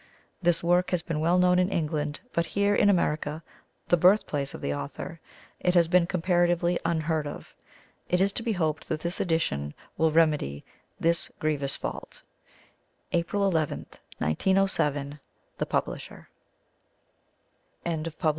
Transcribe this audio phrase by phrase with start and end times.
[0.41, 3.43] This work has been well known in England, but here, in America,
[3.89, 5.19] the birthplace of the author,
[5.59, 7.55] it has been comparatively unheard of.
[8.09, 10.65] It is to be hoped that this edition will remedy
[10.99, 12.23] this grievous fault.
[13.11, 13.85] April 11,
[14.17, 15.19] 1907
[15.59, 16.29] THE PUBLISHER.
[17.83, 18.03] CONTENTS Introduction...
[18.03, 18.29] 13 Chapter I.